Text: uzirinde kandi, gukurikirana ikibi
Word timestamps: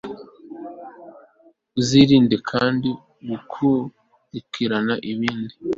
uzirinde 1.79 2.35
kandi, 2.49 2.89
gukurikirana 3.29 4.93
ikibi 5.09 5.29